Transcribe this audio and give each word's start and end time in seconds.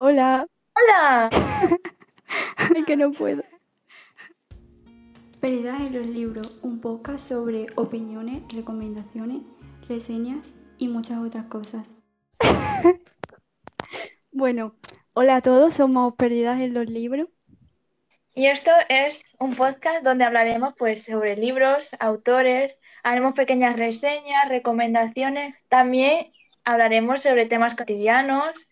Hola. 0.00 0.46
Hola. 0.76 1.28
Ay, 2.56 2.84
que 2.84 2.96
no 2.96 3.10
puedo. 3.10 3.42
Perdidas 5.40 5.80
en 5.80 5.92
los 5.92 6.06
libros, 6.06 6.56
un 6.62 6.80
podcast 6.80 7.28
sobre 7.28 7.66
opiniones, 7.74 8.44
recomendaciones, 8.48 9.42
reseñas 9.88 10.54
y 10.78 10.86
muchas 10.86 11.18
otras 11.18 11.46
cosas. 11.46 11.88
Bueno, 14.30 14.76
hola 15.14 15.36
a 15.36 15.40
todos, 15.40 15.74
somos 15.74 16.14
Perdidas 16.14 16.60
en 16.60 16.74
los 16.74 16.88
libros. 16.88 17.26
Y 18.36 18.46
esto 18.46 18.70
es 18.88 19.36
un 19.40 19.56
podcast 19.56 20.04
donde 20.04 20.22
hablaremos 20.22 20.74
pues 20.78 21.04
sobre 21.04 21.36
libros, 21.36 21.96
autores, 21.98 22.78
haremos 23.02 23.34
pequeñas 23.34 23.74
reseñas, 23.74 24.48
recomendaciones, 24.48 25.56
también 25.68 26.30
hablaremos 26.62 27.20
sobre 27.20 27.46
temas 27.46 27.74
cotidianos, 27.74 28.68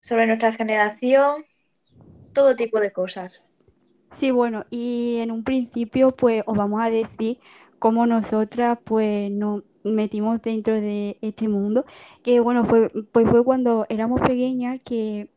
sobre 0.00 0.26
nuestra 0.26 0.52
generación, 0.52 1.44
todo 2.32 2.56
tipo 2.56 2.80
de 2.80 2.92
cosas. 2.92 3.52
Sí, 4.12 4.30
bueno, 4.30 4.64
y 4.70 5.16
en 5.18 5.30
un 5.30 5.44
principio 5.44 6.12
pues 6.12 6.42
os 6.46 6.56
vamos 6.56 6.82
a 6.82 6.90
decir 6.90 7.38
cómo 7.78 8.06
nosotras 8.06 8.78
pues 8.84 9.30
nos 9.30 9.62
metimos 9.84 10.40
dentro 10.42 10.74
de 10.74 11.18
este 11.20 11.48
mundo, 11.48 11.84
que 12.22 12.40
bueno, 12.40 12.64
fue, 12.64 12.90
pues 13.12 13.28
fue 13.28 13.44
cuando 13.44 13.86
éramos 13.88 14.20
pequeñas, 14.20 14.80
que 14.84 15.30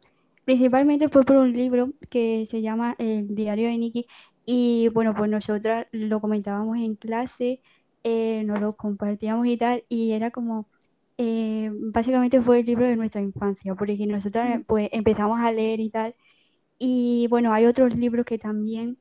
principalmente 0.46 1.10
fue 1.10 1.24
por 1.24 1.38
un 1.38 1.54
libro 1.54 1.92
que 2.10 2.48
se 2.50 2.62
llama 2.62 2.96
El 2.98 3.36
diario 3.36 3.68
de 3.68 3.78
Nikki, 3.78 4.08
y 4.46 4.90
bueno, 4.90 5.14
pues 5.14 5.30
nosotras 5.30 5.88
lo 5.92 6.20
comentábamos 6.22 6.78
en 6.78 6.96
clase, 6.96 7.62
eh, 8.04 8.44
nos 8.46 8.60
lo 8.60 8.76
compartíamos 8.76 9.46
y 9.48 9.58
tal, 9.58 9.84
y 9.90 10.14
era 10.14 10.32
como, 10.32 10.68
eh, 11.22 11.70
básicamente 11.74 12.42
fue 12.42 12.62
el 12.62 12.66
libro 12.66 12.88
de 12.88 12.96
nuestra 12.96 13.20
infancia, 13.20 13.76
porque 13.76 13.98
nosotras 14.08 14.62
pues 14.66 14.88
empezamos 14.94 15.38
a 15.42 15.52
leer 15.52 15.82
y 15.82 15.90
tal. 15.90 16.16
Y 16.78 17.28
bueno, 17.30 17.52
hay 17.52 17.66
otros 17.66 17.94
libros 17.94 18.26
que 18.26 18.38
también, 18.38 18.98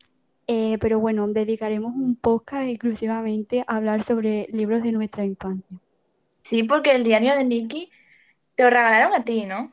eh, 0.48 0.78
pero 0.80 0.98
bueno, 0.98 1.28
dedicaremos 1.28 1.94
un 1.94 2.16
podcast 2.16 2.66
exclusivamente 2.66 3.62
a 3.68 3.76
hablar 3.76 4.02
sobre 4.02 4.48
libros 4.50 4.82
de 4.82 4.90
nuestra 4.90 5.24
infancia. 5.24 5.78
Sí, 6.42 6.64
porque 6.64 6.90
el 6.90 7.04
diario 7.04 7.36
de 7.36 7.44
Nicky 7.44 7.88
te 8.56 8.64
lo 8.64 8.70
regalaron 8.70 9.14
a 9.14 9.24
ti, 9.24 9.44
¿no? 9.44 9.72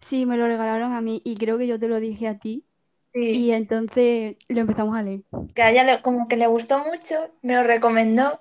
Sí, 0.00 0.26
me 0.26 0.36
lo 0.36 0.48
regalaron 0.48 0.92
a 0.92 1.00
mí 1.00 1.22
y 1.24 1.36
creo 1.36 1.56
que 1.56 1.68
yo 1.68 1.78
te 1.78 1.86
lo 1.86 2.00
dije 2.00 2.26
a 2.26 2.36
ti. 2.36 2.64
Sí. 3.14 3.20
Y 3.20 3.52
entonces 3.52 4.34
lo 4.48 4.60
empezamos 4.60 4.96
a 4.96 5.04
leer. 5.04 5.20
Que 5.54 5.62
a 5.62 5.70
ella 5.70 6.02
como 6.02 6.26
que 6.26 6.36
le 6.36 6.48
gustó 6.48 6.80
mucho, 6.80 7.14
me 7.42 7.54
lo 7.54 7.62
recomendó. 7.62 8.40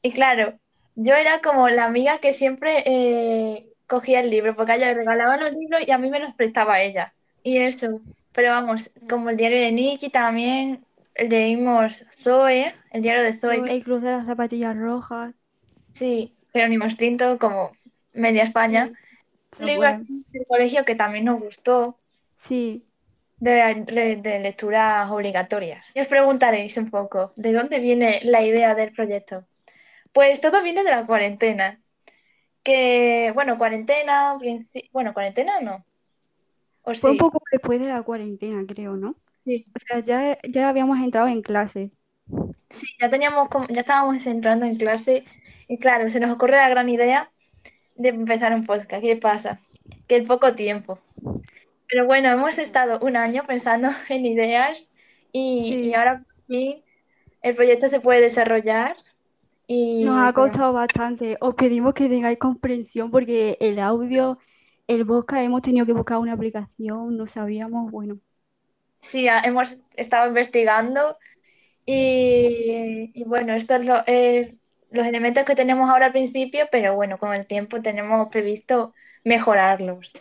Y 0.00 0.12
claro, 0.12 0.58
yo 0.96 1.14
era 1.14 1.40
como 1.40 1.68
la 1.68 1.84
amiga 1.86 2.18
que 2.18 2.32
siempre 2.32 2.82
eh, 2.86 3.68
cogía 3.86 4.20
el 4.20 4.30
libro, 4.30 4.56
porque 4.56 4.72
a 4.72 4.76
ella 4.76 4.88
le 4.88 4.94
regalaban 4.94 5.40
los 5.40 5.52
libros 5.52 5.86
y 5.86 5.92
a 5.92 5.98
mí 5.98 6.10
me 6.10 6.18
los 6.20 6.34
prestaba 6.34 6.82
ella. 6.82 7.14
Y 7.44 7.58
eso. 7.58 8.00
Pero 8.32 8.50
vamos, 8.50 8.90
como 9.08 9.30
el 9.30 9.36
diario 9.36 9.60
de 9.60 9.72
Nicky 9.72 10.10
también 10.10 10.84
leímos 11.16 12.04
Zoe, 12.12 12.74
el 12.90 13.02
diario 13.02 13.22
de 13.22 13.32
Zoe. 13.34 13.72
El 13.72 13.84
Club 13.84 14.00
de 14.02 14.10
las 14.12 14.26
Zapatillas 14.26 14.76
Rojas. 14.76 15.34
Sí, 15.92 16.34
Jerónimo 16.52 16.84
Extinto, 16.84 17.38
como 17.38 17.72
Media 18.12 18.42
España. 18.42 18.90
Sí, 19.52 19.62
Un 19.62 19.66
libro 19.68 19.88
bueno. 19.88 19.96
así 20.02 20.26
del 20.32 20.46
colegio 20.46 20.84
que 20.84 20.94
también 20.94 21.24
nos 21.24 21.40
gustó, 21.40 21.98
Sí, 22.38 22.84
de, 23.38 23.52
de- 23.86 24.16
de 24.16 24.38
lecturas 24.40 25.10
obligatorias. 25.10 25.94
Y 25.96 26.00
os 26.00 26.06
preguntaréis 26.08 26.76
un 26.76 26.90
poco, 26.90 27.32
¿de 27.36 27.52
dónde 27.52 27.78
viene 27.80 28.20
la 28.24 28.42
idea 28.42 28.74
del 28.74 28.92
proyecto? 28.92 29.46
Pues 30.16 30.40
todo 30.40 30.62
viene 30.64 30.82
de 30.84 30.90
la 30.90 31.06
cuarentena. 31.06 31.80
Que, 32.64 33.32
bueno, 33.34 33.58
cuarentena, 33.58 34.38
bueno, 34.92 35.14
cuarentena 35.14 35.60
no. 35.60 35.86
¿O 36.82 36.94
fue 37.00 37.10
un 37.12 37.16
poco 37.18 37.40
después 37.52 37.80
de 37.80 37.86
la 37.88 38.02
cuarentena, 38.02 38.64
creo, 38.66 38.96
¿no? 38.96 39.10
Sí, 39.44 39.64
O 39.74 39.78
sea, 39.88 40.00
ya, 40.00 40.38
ya 40.48 40.68
habíamos 40.68 40.98
entrado 41.00 41.28
en 41.28 41.42
clase. 41.42 41.92
sí, 42.70 42.86
ya 43.00 43.10
teníamos, 43.10 43.48
ya 43.70 43.80
estábamos 43.80 44.26
entrando 44.26 44.66
en 44.66 44.76
clase 44.76 45.24
y 45.68 45.78
claro, 45.78 46.08
se 46.10 46.20
nos 46.20 46.30
ocurre 46.30 46.56
la 46.56 46.68
gran 46.68 46.88
idea 46.88 47.30
de 47.96 48.10
empezar 48.10 48.54
un 48.54 48.66
podcast. 48.66 49.02
¿Qué 49.02 49.16
pasa? 49.16 49.60
Que 50.08 50.16
el 50.16 50.26
poco 50.26 50.54
tiempo. 50.54 51.00
Pero 51.88 52.06
bueno, 52.06 52.30
hemos 52.30 52.58
estado 52.58 53.00
un 53.06 53.16
año 53.16 53.44
pensando 53.46 53.88
en 54.10 54.26
ideas 54.26 54.92
y, 55.32 55.78
Sí. 55.78 55.90
y 55.90 55.94
ahora 55.94 56.24
por 56.24 56.44
fin 56.46 56.84
el 57.42 57.54
proyecto 57.56 57.88
se 57.88 58.00
puede 58.00 58.20
desarrollar 58.22 58.96
y 59.66 60.04
Nos 60.04 60.16
ha 60.18 60.32
costado 60.32 60.72
bastante. 60.72 61.36
Os 61.40 61.54
pedimos 61.54 61.94
que 61.94 62.08
tengáis 62.08 62.38
comprensión 62.38 63.10
porque 63.10 63.56
el 63.60 63.78
audio, 63.78 64.38
el 64.86 65.06
podcast, 65.06 65.42
hemos 65.44 65.62
tenido 65.62 65.86
que 65.86 65.92
buscar 65.92 66.18
una 66.18 66.34
aplicación, 66.34 67.16
no 67.16 67.26
sabíamos, 67.26 67.90
bueno. 67.90 68.18
Sí, 69.00 69.26
hemos 69.44 69.80
estado 69.96 70.28
investigando 70.28 71.16
y, 71.86 73.12
y 73.14 73.24
bueno, 73.24 73.54
estos 73.54 73.78
son 73.78 73.86
lo- 73.86 74.04
eh, 74.06 74.56
los 74.90 75.06
elementos 75.06 75.44
que 75.44 75.56
tenemos 75.56 75.90
ahora 75.90 76.06
al 76.06 76.12
principio, 76.12 76.66
pero 76.72 76.94
bueno, 76.96 77.18
con 77.18 77.34
el 77.34 77.46
tiempo 77.46 77.82
tenemos 77.82 78.28
previsto 78.30 78.94
mejorarlos. 79.24 80.12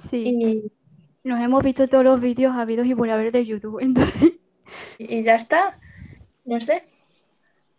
Sí, 0.00 0.24
Y, 0.24 0.72
nos 1.24 1.40
hemos 1.42 1.64
visto 1.64 1.88
todos 1.88 2.04
los 2.04 2.20
vídeos 2.20 2.54
habidos 2.56 2.86
y 2.86 2.94
por 2.94 3.10
haber 3.10 3.32
de 3.32 3.46
YouTube, 3.46 3.80
entonces, 3.82 4.34
y 4.98 5.22
ya 5.24 5.36
está, 5.36 5.78
no 6.44 6.60
sé. 6.60 6.84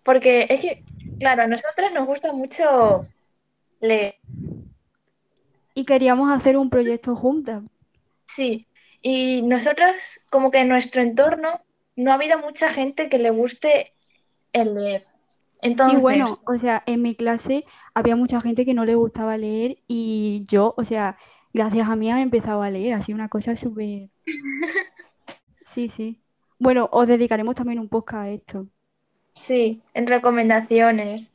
Porque 0.04 0.48
es 0.50 0.62
que, 0.62 0.84
claro, 1.22 1.44
a 1.44 1.48
nosotras 1.48 1.94
nos 1.94 2.08
gusta 2.08 2.34
mucho 2.34 3.08
leer. 3.80 4.16
y 5.76 5.86
queríamos 5.86 6.32
hacer 6.32 6.58
un 6.58 6.70
proyecto 6.70 7.16
juntas. 7.16 7.64
Sí, 8.26 8.68
y 9.02 9.44
nosotras 9.44 10.20
como 10.32 10.50
que 10.52 10.60
en 10.62 10.70
nuestro 10.70 11.02
entorno 11.04 11.62
no 11.96 12.12
ha 12.12 12.16
habido 12.16 12.40
mucha 12.40 12.70
gente 12.72 13.10
que 13.10 13.20
le 13.20 13.30
guste 13.30 13.94
el 14.54 14.74
leer. 14.76 15.08
Sí, 15.88 16.00
Entonces, 16.00 16.02
bueno, 16.02 16.26
o 16.48 16.58
sea, 16.58 16.82
en 16.88 17.04
mi 17.04 17.16
clase 17.16 17.66
había 17.94 18.16
mucha 18.16 18.42
gente 18.42 18.66
que 18.66 18.74
no 18.74 18.86
le 18.86 18.96
gustaba 18.96 19.38
leer 19.38 19.78
y 19.88 20.44
yo, 20.48 20.74
o 20.78 20.84
sea, 20.86 21.18
gracias 21.54 21.88
a 21.88 21.96
mí 21.96 22.10
han 22.12 22.20
empezado 22.20 22.64
a 22.64 22.72
leer, 22.72 22.94
así 22.96 23.14
una 23.14 23.30
cosa 23.30 23.56
súper... 23.56 24.10
Sí, 25.74 25.90
sí. 25.90 26.22
Bueno, 26.60 26.90
os 26.92 27.08
dedicaremos 27.08 27.56
también 27.56 27.80
un 27.80 27.90
podcast 27.90 28.24
a 28.26 28.30
esto. 28.30 28.68
Sí, 29.34 29.84
en 29.94 30.08
recomendaciones. 30.08 31.34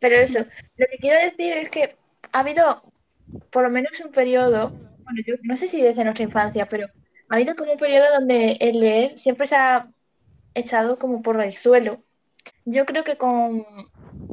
Pero 0.00 0.16
eso, 0.16 0.40
lo 0.76 0.86
que 0.90 0.98
quiero 0.98 1.18
decir 1.20 1.52
es 1.54 1.70
que 1.70 1.98
ha 2.32 2.40
habido 2.40 2.92
por 3.50 3.64
lo 3.64 3.70
menos 3.70 4.00
un 4.04 4.12
periodo, 4.12 4.78
bueno, 5.04 5.20
yo 5.26 5.36
no 5.44 5.56
sé 5.56 5.68
si 5.68 5.82
desde 5.82 6.04
nuestra 6.04 6.24
infancia, 6.24 6.66
pero 6.68 6.88
ha 7.30 7.36
habido 7.36 7.56
como 7.56 7.72
un 7.74 7.78
periodo 7.78 8.06
donde 8.14 8.52
el 8.60 8.80
leer 8.80 9.18
siempre 9.18 9.46
se 9.46 9.56
ha 9.56 9.90
echado 10.54 10.98
como 10.98 11.22
por 11.22 11.40
el 11.42 11.52
suelo. 11.52 11.98
Yo 12.66 12.86
creo 12.86 13.04
que 13.04 13.16
con, 13.16 13.64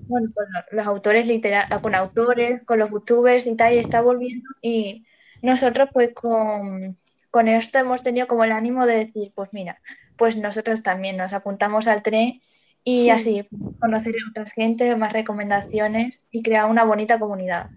bueno, 0.08 0.30
con 0.34 0.46
lo- 0.52 0.62
los 0.78 0.88
autores 0.88 1.28
litera- 1.28 1.68
con 1.82 1.96
autores, 1.96 2.64
con 2.66 2.80
los 2.80 2.90
booktubers 2.90 3.46
y 3.48 3.56
tal, 3.56 3.74
y 3.74 3.78
está 3.80 4.02
volviendo. 4.02 4.50
Y 4.62 5.06
nosotros 5.42 5.90
pues 5.94 6.14
con, 6.14 6.98
con 7.32 7.48
esto 7.48 7.78
hemos 7.80 8.04
tenido 8.04 8.28
como 8.28 8.44
el 8.44 8.52
ánimo 8.52 8.86
de 8.86 8.96
decir, 9.06 9.32
pues 9.36 9.50
mira, 9.54 9.82
pues 10.18 10.38
nosotros 10.38 10.82
también 10.82 11.18
nos 11.18 11.34
apuntamos 11.34 11.88
al 11.88 12.02
tren 12.04 12.42
y 12.92 13.10
Sí. 13.10 13.10
así 13.10 13.48
conocer 13.80 14.16
a 14.16 14.30
otras 14.32 14.52
gente, 14.54 14.96
más 14.96 15.14
recomendaciones 15.14 16.26
y 16.32 16.42
crear 16.44 16.70
una 16.70 16.84
bonita 16.86 17.20
comunidad. 17.20 17.70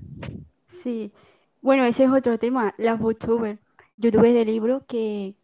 Sí. 0.69 1.13
Bueno, 1.61 1.85
ese 1.85 2.05
es 2.05 2.11
otro 2.11 2.39
tema, 2.39 2.75
las 2.79 2.99
booktubers, 2.99 3.59
youtubers 3.97 4.35
de 4.35 4.45
libros 4.45 4.83
que, 4.89 5.35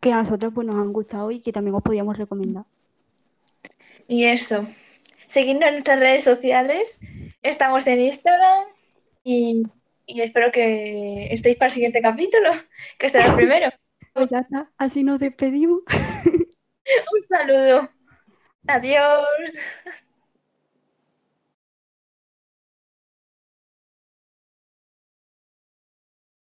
que 0.00 0.12
a 0.12 0.16
nosotros 0.16 0.52
pues 0.54 0.66
nos 0.66 0.76
han 0.76 0.92
gustado 0.92 1.30
y 1.30 1.40
que 1.40 1.52
también 1.52 1.74
os 1.76 1.82
podíamos 1.82 2.18
recomendar. 2.18 2.64
Y 4.08 4.24
eso, 4.24 4.66
seguidnos 5.26 5.68
en 5.68 5.74
nuestras 5.74 6.00
redes 6.00 6.24
sociales, 6.24 6.98
estamos 7.42 7.86
en 7.86 8.00
Instagram 8.00 8.64
y, 9.24 9.64
y 10.06 10.20
espero 10.20 10.52
que 10.52 11.32
estéis 11.32 11.56
para 11.56 11.68
el 11.68 11.72
siguiente 11.72 12.00
capítulo, 12.02 12.50
que 12.98 13.08
será 13.08 13.26
el 13.26 13.34
primero. 13.34 13.70
Pues 14.14 14.30
ya 14.30 14.38
está, 14.38 14.70
así 14.78 15.04
nos 15.04 15.20
despedimos. 15.20 15.80
Un 17.12 17.20
saludo. 17.28 17.90
Adiós. 18.68 19.52